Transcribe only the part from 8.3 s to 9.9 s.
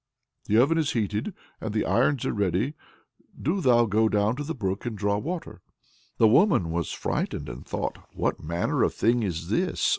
manner of thing is this?"